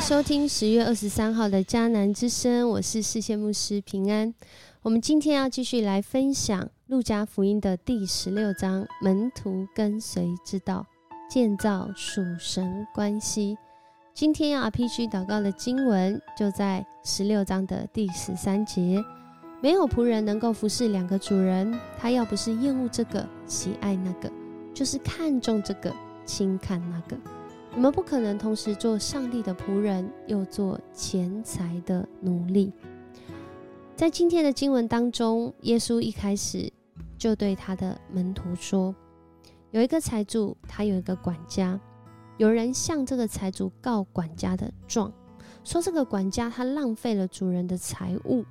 [0.00, 4.34] 收听十月二十三号的迦南之声，我是世界牧师平安。
[4.80, 10.86] 我们今天要继续来分享路加福音的第十六章，门徒跟随之道，
[11.28, 13.58] 建造属神关系。
[14.14, 19.04] 今天要 RPG 祷告的经文就在十六章的第十三节。
[19.60, 24.32] 没有仆人能够服侍两个主人，他要不是厌恶这个，喜爱那个，
[24.72, 27.16] 就是看重这个，轻看那个。
[27.72, 32.72] 你们不可能同时做上帝的仆人，又做钱财的奴隶。
[33.94, 36.70] 在今天的经文当中，耶稣一开始
[37.16, 38.92] 就对他的门徒说
[39.70, 41.78] ：“有一个财主，他有一个管家，
[42.38, 45.12] 有人向这个财主告管家的状，
[45.62, 48.44] 说这个管家他浪费了主人的财物。”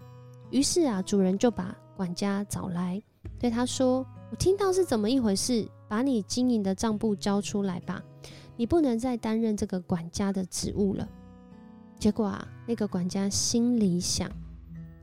[0.50, 3.02] 于是啊，主人就把管家找来，
[3.38, 5.68] 对他说：“我听到是怎么一回事？
[5.90, 8.02] 把你经营的账簿交出来吧，
[8.60, 11.08] 你不能再担任这个管家的职务了。”
[11.98, 14.30] 结果啊，那个管家心里想，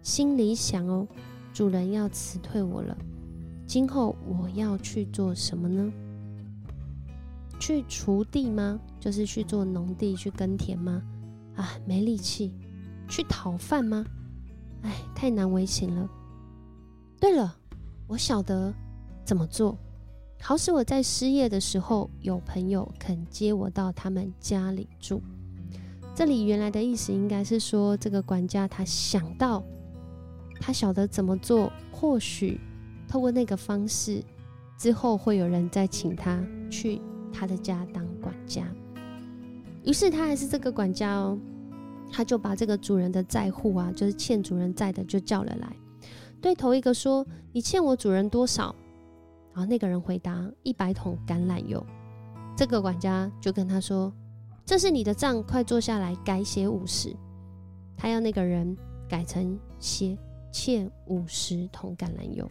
[0.03, 1.09] 心里想哦，
[1.55, 2.95] 主人要辞退我了，
[3.67, 5.91] 今后我要去做什么呢？
[7.59, 8.79] 去锄地吗？
[9.01, 11.03] 就是去做农地、去耕田吗？
[11.55, 12.53] 啊，没力气。
[13.09, 14.05] 去讨饭吗？
[14.83, 16.07] 哎，太难为情了。
[17.19, 17.57] 对了，
[18.07, 18.71] 我晓得
[19.25, 19.79] 怎么做，
[20.41, 25.21] 好使我在失业的时候有朋友肯接我到他们家里住。
[26.15, 29.63] 这里原来的意思应该是说，这个管家他想到，
[30.61, 32.61] 他晓得怎么做，或许
[33.09, 34.23] 透过那个方式，
[34.79, 37.01] 之后会有人再请他去
[37.33, 38.67] 他的家当管家。
[39.85, 41.39] 于是他还是这个管家哦。
[42.09, 45.77] 他就把这个主人的债户啊，就是欠主人债的，就叫了来，
[46.41, 48.73] 对头一个说：“你欠我主人多少？”
[49.57, 51.83] 然后那个人回答：“一百桶橄榄油。”
[52.55, 54.13] 这个管家就跟他说
[54.67, 57.17] ：“这是你的账，快坐下来改写五十。”
[57.97, 58.77] 他要那个人
[59.09, 60.15] 改成写
[60.53, 62.47] 欠五十桶橄榄油，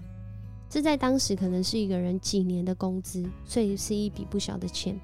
[0.67, 4.99] 这在当时可能是一个人几年的工资，所以是一笔不小的钱。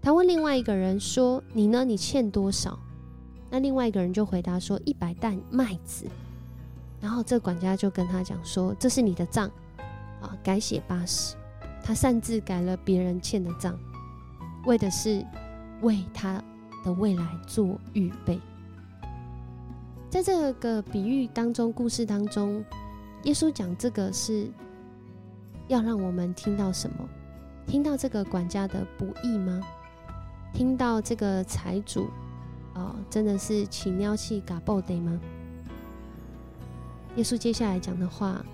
[0.00, 1.84] 他问另外一个人说：“你呢？
[1.84, 2.78] 你欠多少？”
[3.52, 6.06] 那另外一个人就回答说：“一百担麦子。”
[6.98, 9.50] 然后这管家就跟他讲说：“这是你的账，
[10.42, 11.36] 改写八十。”
[11.84, 13.76] 他擅自改了别人欠的账，
[14.66, 15.26] 为的是
[15.80, 16.40] 为他
[16.84, 18.40] 的未来做预备。
[20.08, 22.64] 在这个比喻当中，故事当中，
[23.24, 24.48] 耶稣讲这个是
[25.66, 27.08] 要让我们听到什么？
[27.66, 29.60] 听到这个管家的不易吗？
[30.52, 32.08] 听到这个财主？
[32.74, 35.18] 哦，真的是起尿气嘎爆的吗？
[37.16, 38.44] 耶稣接下来讲的话，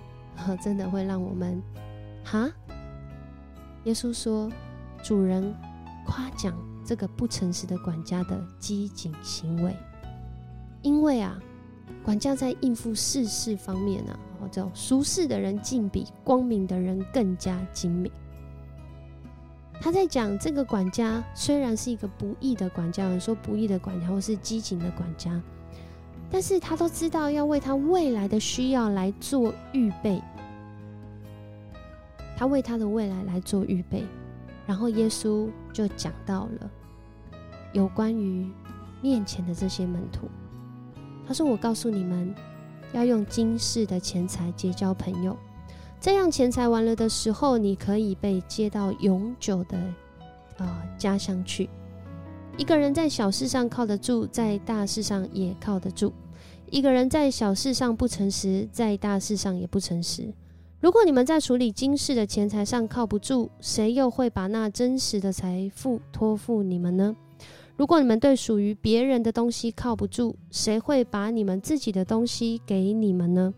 [0.63, 1.63] 真的会让我们
[2.25, 2.51] 哈？
[3.85, 4.51] 耶稣说，
[5.03, 5.55] 主人
[6.07, 9.75] 夸奖这个不诚实的管家的机警行为，
[10.83, 11.39] 因为啊，
[12.03, 18.11] 管家在应付世事方面呢，哦，这种俗世的人竟比光明的人更加精明。
[19.81, 25.41] 他在讲这个管家虽然是一个不义的管家，有人说不义的管家或是机警的管家，
[26.31, 30.23] 但是他都知道要为他未来的需要来做预备，
[32.37, 34.05] 他为他的未来来做预备。
[34.67, 36.71] 然后耶稣就讲到了
[37.73, 38.47] 有关于
[39.01, 40.29] 面前的这些门徒，
[41.27, 42.35] 他说：“我告诉你们，
[42.93, 45.35] 要用今世的钱财结交朋友。”
[45.99, 49.79] 这样钱财完了的时候，你可以被接到永久的
[50.59, 51.69] 啊家乡去。
[52.59, 56.11] 一个人在小事上靠得住，在大事上也靠得住；
[56.71, 60.35] 一个人在小事上不诚实，在大事上也不诚实。
[60.81, 67.15] 如果你们在处理今世的钱财上靠不住，谁又会把那真实的财富托付你们呢？
[67.77, 73.55] 如果你们对属于别人的东西靠不住，谁会把你们自己的东西给你们呢？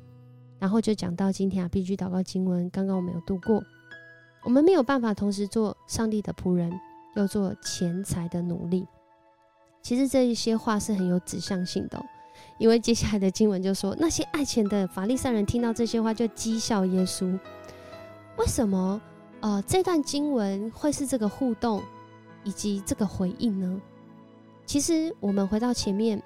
[0.58, 2.68] 然后就讲到今天啊，必须祷告经文。
[2.68, 3.64] 刚刚我们有读过，
[4.44, 6.70] 我们没有办法同时做上帝的仆人，
[7.14, 8.86] 要做钱财的努力。
[9.82, 12.02] 其实这一些话是很有指向性的，
[12.58, 17.38] 因为接下来的经文就说，那些爱钱的法利赛人听到这些话就讥笑耶稣。
[18.36, 19.00] 为什么？
[19.40, 21.82] 呃，这段经文会是这个互动
[22.44, 23.80] 以及这个回应呢？
[24.66, 26.22] 其实我们回到前面。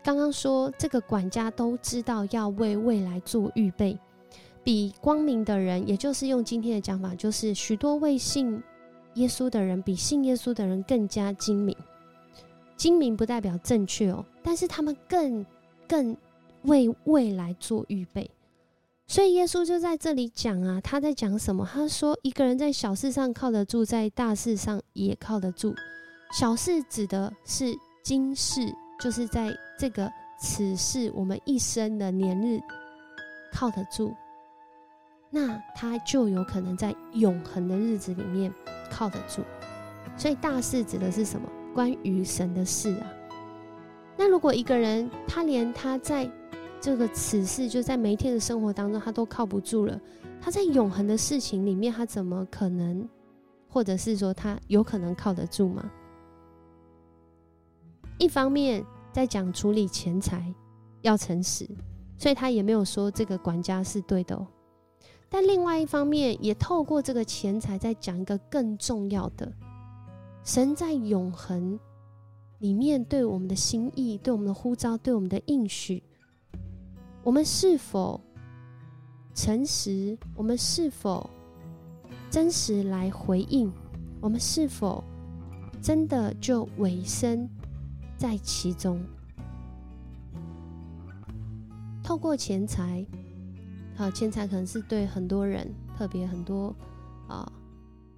[0.00, 3.98] 刚刚说这个管家都知道要为未来做预备，
[4.62, 8.62] 比光明的人，也就是用今天的讲法，就是许多未信
[9.18, 11.76] 耶稣的人，比信耶稣的人更加精明。
[12.76, 15.44] 精明不代表正确哦，但是他们更
[15.86, 16.16] 更
[16.62, 18.30] 为未来做预备。
[19.06, 21.68] 所以耶稣就在这里讲啊，他在讲什么？
[21.72, 25.74] 他说一个人在小事上靠得住，在大事上也靠得住。
[26.32, 27.76] 小事指的是。
[28.04, 28.62] 今世，
[28.98, 30.10] 就是在这个
[30.40, 32.58] 此世我们一生的年日
[33.52, 34.14] 靠得住，
[35.28, 38.50] 那他就有可能在永恒的日子里面
[38.98, 39.42] 靠得住。
[40.16, 41.48] 所以大事指的是什么？
[41.72, 43.06] 关于神的事啊。
[44.16, 46.28] 那如果一个人他连他在
[46.80, 50.00] 这个此事就在每一天的生活当中他都靠不住了，
[50.40, 53.08] 他在永恒的事情里面他怎么可能，
[53.68, 55.88] 或者是说他有可能靠得住吗？
[58.18, 60.52] 一方面在讲处理钱财
[61.02, 61.68] 要诚实，
[62.16, 64.46] 所以他也没有说这个管家是对的。
[65.28, 69.52] 但另外一方面也透过这个钱财在讲一个更重要的。
[70.42, 71.78] 神在永恒
[72.60, 76.02] 里面对我们的心意、对我们的呼召、对我们的应许，
[77.22, 78.20] 我们是否
[79.34, 80.16] 诚实？
[80.34, 81.28] 我们是否
[82.30, 83.70] 真实来回应？
[84.20, 85.04] 我们是否
[85.82, 87.48] 真的就委身
[88.16, 88.98] 在其中？
[92.02, 93.04] 透过钱财，
[93.98, 95.68] 好，钱财可能是对很多人，
[95.98, 96.74] 特别很多
[97.26, 97.52] 啊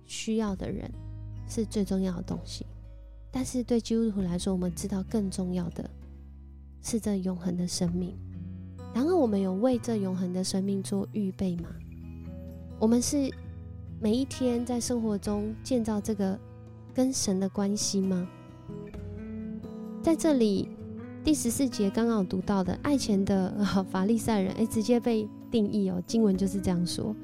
[0.05, 0.88] 需要的人。
[1.53, 2.65] 是最重要的东西，
[3.29, 5.91] 但是对基督徒来说，我们知道更重要的
[6.81, 8.17] 是这永恒的生命。
[8.94, 11.71] 然而，我们有为这永恒的生命做预备吗？
[12.79, 13.29] 我们是
[14.00, 16.38] 每一天在生活中建造这个
[16.94, 18.29] 跟神的关系吗？
[20.00, 20.69] 在这里
[21.25, 23.53] 第十四节刚刚有读到的爱钱的
[23.91, 27.14] 法利赛人，哎，直接被定义哦，经文就是这样说，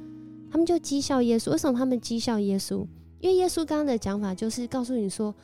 [0.50, 1.52] 他们就讥笑耶稣。
[1.52, 2.86] 为什么他们讥笑耶稣？
[3.20, 5.34] 因为耶稣刚刚的讲法就是告诉你说，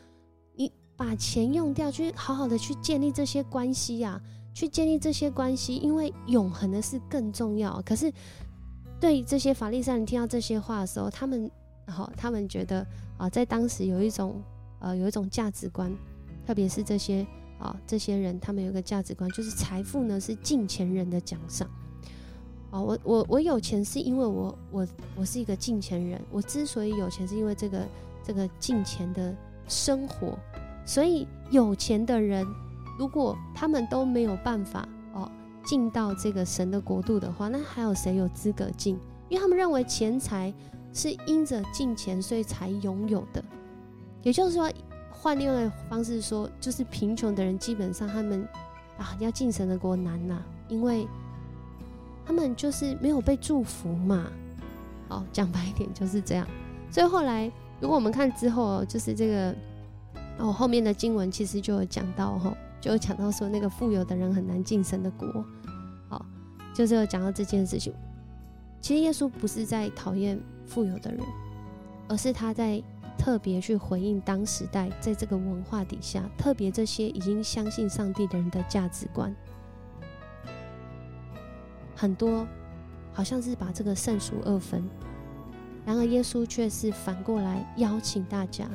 [0.54, 4.20] 你把钱用掉，去好好的去建立这些关系呀，
[4.52, 7.80] 去建立这些关系，因为永恒的事更重要。
[7.82, 8.12] 可是
[9.00, 11.50] 对这些法利赛人听到这些话的时候，他们
[11.86, 12.86] 好，他们觉得
[13.16, 14.40] 啊，在当时有一种
[14.80, 15.92] 呃有一种价值观，
[16.46, 17.26] 特别是这些
[17.58, 21.68] 啊这些人，他们有个价值观，就是财富呢是金钱人的奖赏。
[22.72, 26.18] 哦，我我我有钱是因为我我我是一个进钱人。
[26.30, 27.86] 我之所以有钱，是因为这个
[28.24, 29.34] 这个进钱的
[29.68, 30.38] 生活。
[30.86, 32.46] 所以有钱的人，
[32.98, 35.30] 如果他们都没有办法哦
[35.62, 38.98] 进到这个神的国度的话，那还有谁有资格进？
[39.28, 40.52] 因为他们认为钱财
[40.94, 43.44] 是因着进钱所以才拥有的。
[44.22, 44.72] 也就是说，
[45.10, 48.48] 换另外方式说，就是贫穷的人基本上他们
[48.96, 50.38] 啊要进神的国难呐，
[50.68, 51.06] 因为。
[52.34, 54.26] 他们就是没有被祝福嘛，
[55.06, 56.48] 好讲白一点就是这样。
[56.90, 59.54] 所以后来，如果我们看之后，就是这个
[60.38, 65.44] 哦后面的经文其实就有讲到哈，就有讲到说那个富有的人很难进神的国，
[66.08, 66.24] 好，
[66.72, 67.92] 就是有讲到这件事情。
[68.80, 71.20] 其实耶稣不是在讨厌富有的人，
[72.08, 72.82] 而是他在
[73.18, 79.36] 特别去回应当时代在这个文化底下，特别这些已经相信上帝的人的价值观。
[82.02, 82.44] 很多
[83.12, 84.82] 好像是把这个圣俗二分，
[85.86, 88.68] 然而耶稣却是反过来邀请大家。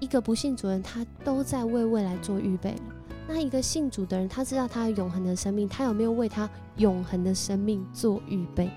[0.00, 2.80] 一个不信主人，他都在为未来做预备了。
[3.28, 8.70] 那一个信主的人，他知道他永恒的生命，他有没有为他永恒的生命做预备？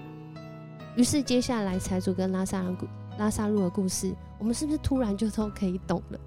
[0.97, 2.77] 于是接下来财主跟拉萨人
[3.17, 6.19] 拉萨路的故事，我们是不是突然就都可以懂了？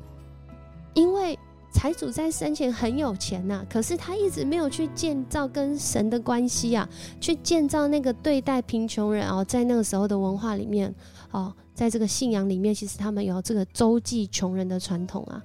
[0.94, 1.38] 因为。
[1.72, 6.88] 财主在生前很有钱呐，可是他一直没有去建造跟神的关系啊，
[7.20, 10.94] 去建造那个对待贫穷人哦，在那个时候的文化里面
[11.30, 15.42] 哦，在这个信仰里面，其实他们有这个周济穷人的传统啊。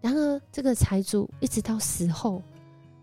[0.00, 2.40] 然而，这个财主一直到死后，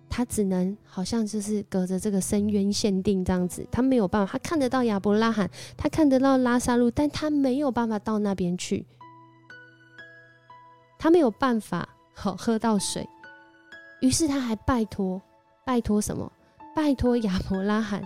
[0.07, 8.85] 他只能好像就是隔着这个深渊限定这样子，他没有办法，他看得到亚伯拉罕，他看得到拉萨路，但他没有办法到那边去，
[10.97, 11.89] 他没有办法。
[12.15, 13.07] 好喝到水，
[13.99, 15.21] 于是他还拜托，
[15.65, 16.31] 拜托什么？
[16.73, 18.05] 拜托亚伯拉罕，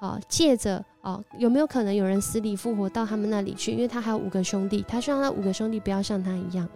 [0.00, 3.72] 啊，借着哦，有没有可能有人死里复活到他们那里去？
[3.72, 6.68] 因为他还有五个兄弟，他希望他五个兄弟不要像他一样。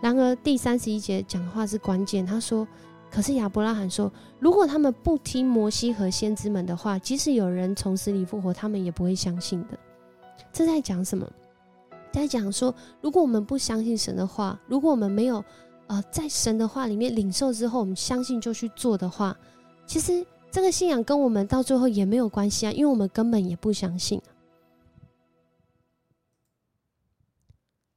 [0.00, 2.66] 然而第三十一节讲话是关键，他说
[3.10, 9.78] ：“可是亚伯拉罕说，如果他们不听摩西和先知们的话，即使有人从死里复活，他们也不会相信的。”
[10.52, 11.28] 这在讲什么？
[12.12, 15.44] 在讲说，如果我们不相信神的话，如果我们没有。
[15.86, 19.36] 呃，在神的话里面领受之后，我们相信就去做的话，
[19.86, 24.20] 其实这个信仰跟我们到最后也没有关系啊，因为我们根本也不相信。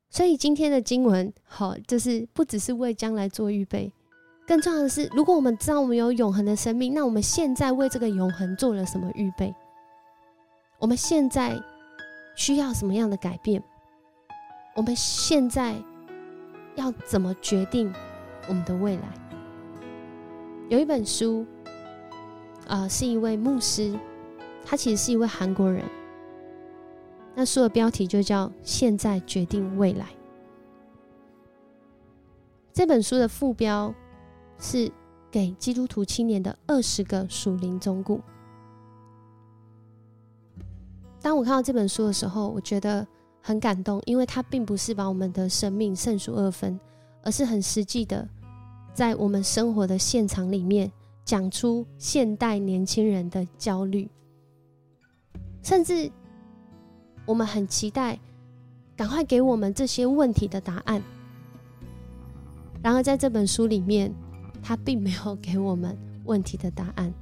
[0.10, 3.92] 所以今天的经文，好，就是不只是为将来做预备，
[4.46, 9.56] 更重要的是，如果我们知道我们有永恒的生命，那我们现在为这个永恒做了什么预备？
[10.80, 11.58] 我们现在
[12.36, 13.64] 需要什么样的改变？
[14.76, 15.82] 我们现在。
[16.78, 17.94] 要怎么决定
[18.48, 19.04] 我们的未来。
[20.70, 21.46] 有一本书，
[22.68, 23.94] 啊，是一位牧师，
[24.64, 25.84] 他其实是一位韩国人。
[27.36, 30.06] 那书的标题就叫《现在决定未来》。
[32.74, 33.94] 这本书的副标
[34.60, 34.92] 是
[35.32, 38.22] 给基督徒青年的二十个属灵忠固。
[41.22, 43.06] 当我看到这本书的时候，我觉得
[43.48, 46.78] 很感动，因为他并不是把我们的生命胜数二分，
[47.24, 48.28] 而是很实际的，
[48.94, 50.92] 在我们生活的现场里面
[51.24, 54.10] 讲出现代年轻人的焦虑，
[55.64, 56.12] 甚至
[57.26, 58.20] 我们很期待
[58.98, 61.02] 赶快给我们这些问题的答案。
[62.84, 64.14] 然而，在这本书里面，
[64.62, 67.14] 他并没有给我们问题的答案，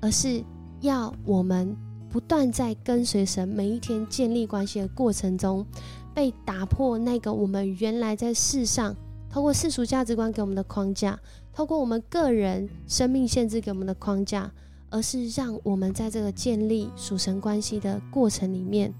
[0.00, 0.42] 而是
[0.80, 1.76] 要我们。
[2.10, 5.64] 不断在跟随神，每一天建立关系的过程中，
[6.12, 8.94] 被打破那个我们原来在世上
[9.30, 11.16] 透过世俗价值观给我们的框架，
[11.52, 14.50] 透过我们个人生命限制给我们的框架，
[14.90, 18.92] 而是让我们在这个建立属神关系的过程里面，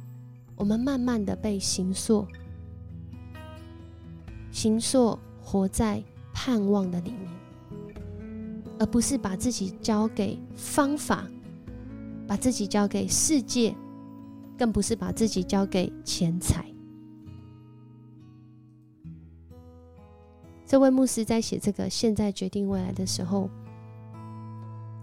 [0.55, 2.25] 我们慢慢的被形塑，
[4.53, 6.01] 形塑活在
[6.33, 7.29] 盼望的里面，
[8.79, 11.27] 而不是把自己交给方法。
[12.31, 13.75] 把自己交给世界，
[14.57, 16.65] 更不是把自己交给钱财。
[20.65, 23.51] 这位牧师在写这个“现在决定未来”的时候，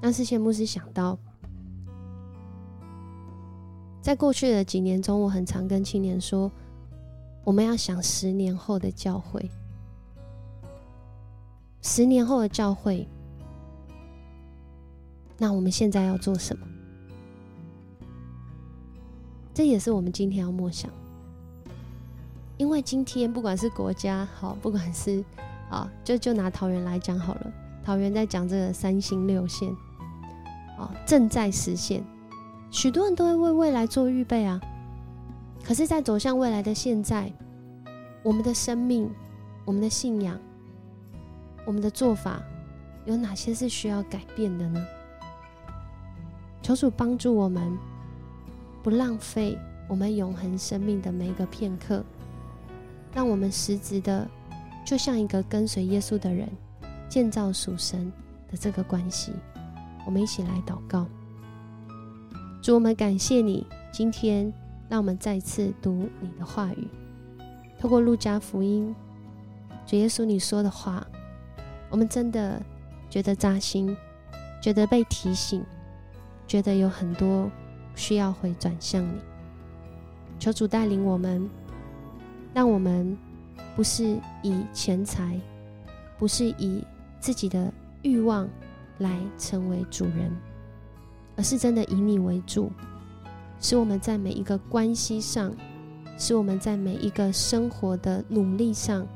[0.01, 1.19] 让世界牧师想到，
[4.01, 6.49] 在过去的几年中，我很常跟青年说，
[7.43, 9.51] 我们要想十年后的教会，
[11.81, 13.05] 十年后的教会，
[15.37, 16.65] 那我们现在要做什么？
[19.57, 20.87] 这也是我们今天要默想，
[22.57, 25.25] 因为今天不管是国家好，不管是
[25.71, 27.51] 啊，就就拿桃园来讲好了，
[27.83, 29.75] 桃园在讲这个三星六线，
[30.77, 32.03] 啊，正在实现，
[32.69, 34.61] 许多人都会为未来做预备啊。
[35.63, 37.33] 可是，在走向未来的现在，
[38.21, 39.09] 我们的生命、
[39.65, 40.39] 我们的信仰、
[41.65, 42.43] 我们的做法，
[43.05, 44.85] 有哪些是需要改变的呢？
[46.61, 47.75] 求主帮助我们。
[48.87, 52.01] 不浪费我们永恒生命的每一个片刻，
[53.13, 54.25] 让我们实质的，
[54.85, 56.47] 就像一个跟随耶稣的人，
[57.09, 58.09] 建造属神
[58.49, 59.33] 的这个关系。
[60.05, 61.05] 我们一起来祷告，
[62.61, 64.49] 主，我们感谢你，今天
[64.87, 66.87] 让我们再次读你的话语，
[67.77, 68.95] 透过路加福音，
[69.85, 71.05] 主耶稣你说的话，
[71.89, 72.63] 我们真的
[73.09, 73.93] 觉得扎心，
[74.61, 75.61] 觉得被提醒，
[76.47, 77.51] 觉得有很多。
[77.97, 79.19] 需要回转向你，
[80.37, 81.49] 求主带领我们，
[82.53, 83.17] 让我们
[83.75, 85.37] 不是以钱财，
[86.17, 86.85] 不是以
[87.19, 87.73] 自己的
[88.03, 88.47] 欲望
[88.99, 90.31] 来成为主人，
[91.35, 92.71] 而是真的以你为主，
[93.59, 95.51] 使我们在每一个关系上，
[96.19, 99.07] 使我们在每一个生活的努力上，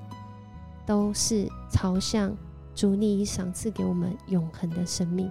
[0.87, 2.35] 都是朝向
[2.73, 5.29] 主你赏赐给我们永恒的生命。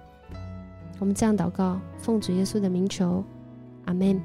[0.99, 3.21] 我们这样祷告，奉主耶稣的名求。
[3.91, 4.21] 阿门。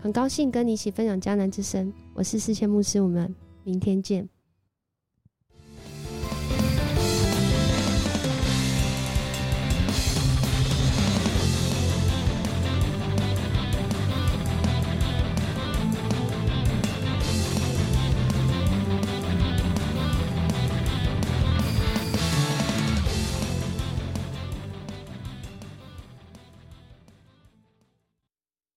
[0.00, 4.28] 很高兴跟你一起分享迦南之声，我是思谦牧师，我们明天见。